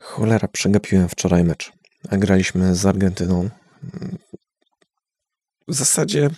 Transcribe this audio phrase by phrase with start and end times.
[0.00, 1.72] Cholera, przegapiłem wczoraj mecz.
[2.10, 3.50] A graliśmy z Argentyną.
[5.68, 6.30] W zasadzie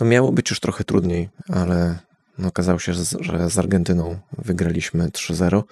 [0.00, 1.98] no miało być już trochę trudniej, ale
[2.38, 5.62] no okazało się, że z Argentyną wygraliśmy 3-0.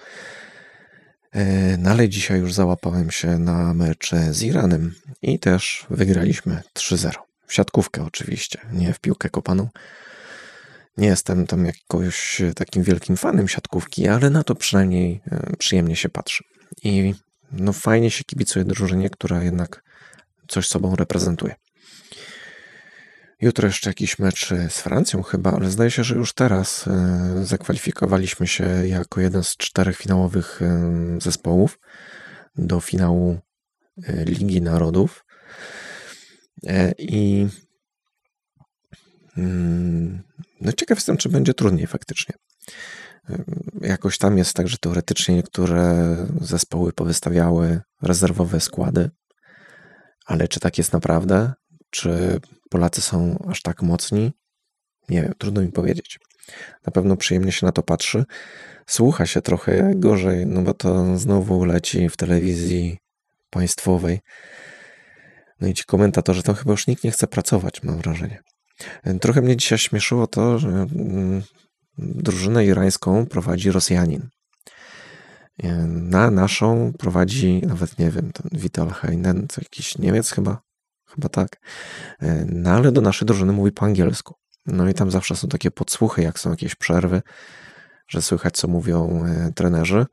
[1.31, 7.11] E, no ale dzisiaj już załapałem się na mecz z Iranem i też wygraliśmy 3-0.
[7.47, 9.69] W siatkówkę oczywiście, nie w piłkę kopaną.
[10.99, 16.09] Nie jestem tam jakoś takim wielkim fanem siatkówki, ale na to przynajmniej e, przyjemnie się
[16.09, 16.43] patrzy.
[16.83, 17.13] I
[17.51, 19.83] no fajnie się kibicuje drużynie, która jednak
[20.47, 21.55] coś sobą reprezentuje.
[23.41, 28.47] Jutro jeszcze jakiś mecz z Francją chyba, ale zdaje się, że już teraz e, zakwalifikowaliśmy
[28.47, 31.79] się jako jeden z czterech finałowych e, zespołów
[32.55, 33.39] do finału
[34.25, 35.25] Ligi Narodów.
[36.97, 37.47] I
[40.61, 42.35] no ciekaw jestem, czy będzie trudniej faktycznie.
[43.81, 49.09] Jakoś tam jest tak, że teoretycznie niektóre zespoły powystawiały rezerwowe składy,
[50.25, 51.53] ale czy tak jest naprawdę?
[51.89, 54.31] Czy Polacy są aż tak mocni?
[55.09, 56.19] Nie wiem, trudno mi powiedzieć.
[56.85, 58.25] Na pewno przyjemnie się na to patrzy.
[58.87, 62.97] Słucha się trochę gorzej, no bo to znowu leci w telewizji
[63.49, 64.19] państwowej.
[65.61, 68.41] No i ci komentatorzy, to chyba już nikt nie chce pracować, mam wrażenie.
[69.21, 71.41] Trochę mnie dzisiaj śmieszyło to, że mm,
[71.97, 74.29] drużynę irańską prowadzi Rosjanin.
[75.87, 80.61] Na naszą prowadzi, nawet nie wiem, ten Vital Heinen, to jakiś Niemiec chyba,
[81.07, 81.59] chyba tak.
[82.45, 84.35] No ale do naszej drużyny mówi po angielsku.
[84.65, 87.21] No i tam zawsze są takie podsłuchy, jak są jakieś przerwy,
[88.07, 90.05] że słychać, co mówią e, trenerzy.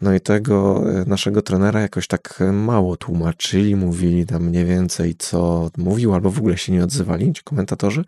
[0.00, 5.70] No i tego e, naszego trenera jakoś tak mało tłumaczyli, mówili tam mniej więcej co
[5.76, 8.04] mówił, albo w ogóle się nie odzywali ci komentatorzy,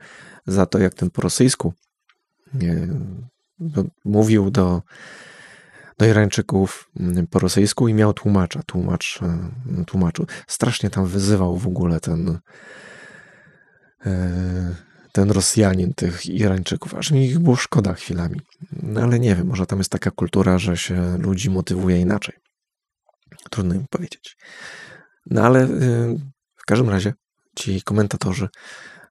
[0.47, 1.73] za to jak ten po rosyjsku
[2.55, 2.89] nie,
[4.05, 4.83] mówił do,
[5.99, 10.27] do Irańczyków mm, po rosyjsku i miał tłumacza, tłumacz, e, tłumaczu.
[10.47, 12.39] Strasznie tam wyzywał w ogóle ten
[14.07, 14.86] e,
[15.17, 18.41] ten Rosjanin tych Irańczyków, aż mi ich było szkoda chwilami.
[18.83, 22.35] No ale nie wiem, może tam jest taka kultura, że się ludzi motywuje inaczej.
[23.51, 24.37] Trudno im powiedzieć.
[25.27, 26.19] No ale y,
[26.57, 27.15] w każdym razie
[27.55, 28.49] ci komentatorzy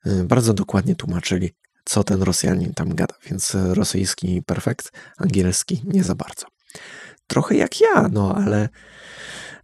[0.08, 1.52] y, bardzo dokładnie tłumaczyli,
[1.86, 6.46] co ten Rosjanin tam gada, więc rosyjski perfekt, angielski nie za bardzo.
[7.28, 8.70] Trochę jak ja, no ale,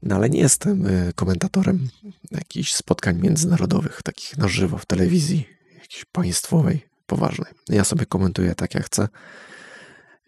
[0.04, 1.90] no ale nie jestem y, komentatorem
[2.32, 5.61] jakichś spotkań międzynarodowych, takich na żywo w telewizji
[5.92, 7.54] jakiejś państwowej, poważnej.
[7.70, 9.08] Ja sobie komentuję tak jak chcę,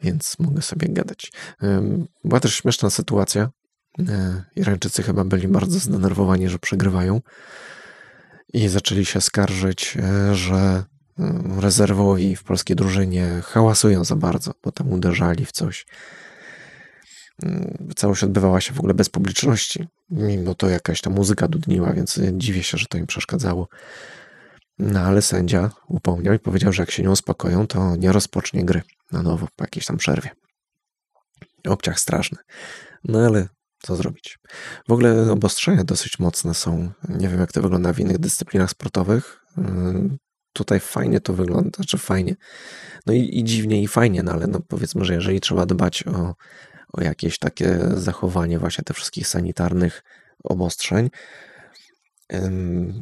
[0.01, 1.31] więc mogę sobie gadać.
[2.23, 3.49] Była też śmieszna sytuacja.
[3.99, 7.21] E, Irańczycy chyba byli bardzo zdenerwowani, że przegrywają
[8.53, 10.83] i zaczęli się skarżyć, e, że
[11.59, 15.85] rezerwowi w polskiej drużynie hałasują za bardzo, bo tam uderzali w coś.
[17.95, 22.63] Całość odbywała się w ogóle bez publiczności, mimo to jakaś ta muzyka dudniła, więc dziwię
[22.63, 23.67] się, że to im przeszkadzało.
[24.79, 28.81] No ale sędzia upomniał i powiedział, że jak się nie uspokoją, to nie rozpocznie gry
[29.11, 30.29] na nowo po jakiejś tam przerwie.
[31.67, 32.37] Obciach straszny.
[33.03, 33.47] No ale
[33.81, 34.39] co zrobić?
[34.87, 36.91] W ogóle obostrzenia dosyć mocne są.
[37.09, 39.39] Nie wiem, jak to wygląda w innych dyscyplinach sportowych.
[39.57, 40.17] Yy,
[40.53, 42.35] tutaj fajnie to wygląda, znaczy fajnie.
[43.05, 46.35] No i, i dziwnie i fajnie, no ale no powiedzmy, że jeżeli trzeba dbać o,
[46.93, 50.03] o jakieś takie zachowanie właśnie tych wszystkich sanitarnych
[50.43, 51.09] obostrzeń,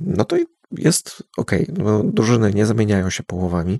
[0.01, 0.37] no to
[0.77, 1.51] jest ok.
[1.77, 3.79] No, drużyny nie zamieniają się połowami.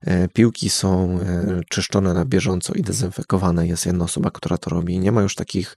[0.00, 3.66] E, piłki są e, czyszczone na bieżąco i dezynfekowane.
[3.66, 4.98] Jest jedna osoba, która to robi.
[4.98, 5.76] Nie ma już takich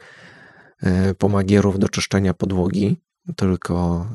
[0.82, 3.02] e, pomagierów do czyszczenia podłogi,
[3.36, 4.08] tylko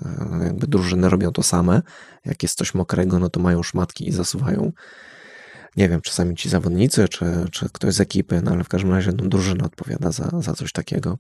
[0.45, 1.83] jakby drużyny robią to same.
[2.25, 4.73] Jak jest coś mokrego, no to mają szmatki i zasuwają.
[5.77, 9.13] Nie wiem, czasami ci zawodnicy, czy, czy ktoś z ekipy, no ale w każdym razie
[9.13, 11.19] no, drużyna odpowiada za, za coś takiego.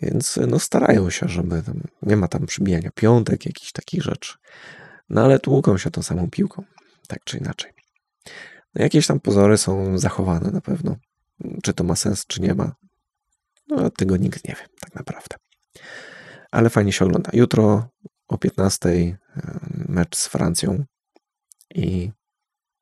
[0.00, 4.34] Więc no starają się, żeby tam, nie ma tam przybijania piątek, jakichś takich rzeczy.
[5.10, 6.64] No ale tłuką się tą samą piłką,
[7.08, 7.72] tak czy inaczej.
[8.74, 10.96] No, jakieś tam pozory są zachowane na pewno.
[11.62, 12.74] Czy to ma sens, czy nie ma,
[13.68, 15.36] no tego nikt nie wie, tak naprawdę.
[16.50, 17.30] Ale fajnie się ogląda.
[17.32, 17.88] Jutro
[18.28, 19.16] o 15 e,
[19.88, 20.84] mecz z Francją
[21.74, 22.10] i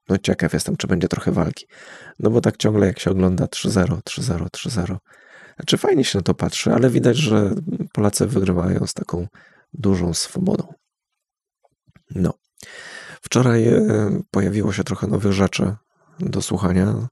[0.08, 1.66] no ciekaw jestem, czy będzie trochę walki.
[2.18, 4.96] No bo tak ciągle jak się ogląda 3-0, 3-0, 3-0,
[5.56, 7.50] znaczy fajnie się na to patrzy, ale widać, że
[7.92, 9.26] Polacy wygrywają z taką
[9.72, 10.74] dużą swobodą.
[12.10, 12.34] No.
[13.22, 13.80] Wczoraj e,
[14.30, 15.76] pojawiło się trochę nowych rzeczy
[16.20, 17.08] do słuchania.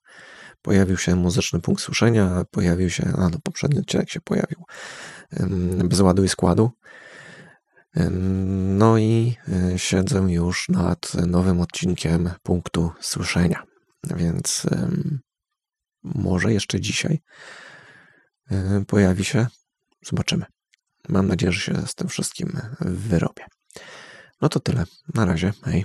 [0.62, 4.64] Pojawił się muzyczny punkt słyszenia, pojawił się, a no poprzedni odcinek się pojawił,
[5.84, 6.70] bez ładu i składu.
[8.78, 13.62] No i e, siedzę już nad nowym odcinkiem punktu słyszenia,
[14.16, 14.66] więc
[16.02, 17.20] może jeszcze dzisiaj
[18.86, 19.46] pojawi się.
[20.06, 20.44] Zobaczymy.
[21.08, 23.46] Mam nadzieję, że się z tym wszystkim wyrobię.
[24.40, 24.84] No to tyle.
[25.14, 25.52] Na razie.
[25.62, 25.84] Hej.